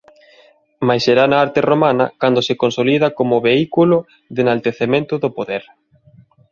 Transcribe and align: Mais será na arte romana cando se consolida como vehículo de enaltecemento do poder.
Mais 0.87 1.01
será 1.05 1.23
na 1.27 1.37
arte 1.45 1.59
romana 1.71 2.05
cando 2.21 2.39
se 2.47 2.57
consolida 2.63 3.07
como 3.17 3.43
vehículo 3.49 3.97
de 4.33 4.39
enaltecemento 4.45 5.13
do 5.23 5.29
poder. 5.37 5.63